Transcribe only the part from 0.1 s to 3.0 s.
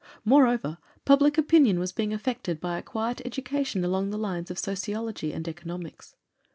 Moreover, public opinion was being affected by a